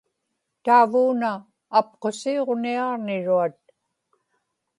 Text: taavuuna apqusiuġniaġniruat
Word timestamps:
taavuuna 0.63 1.29
apqusiuġniaġniruat 1.77 3.61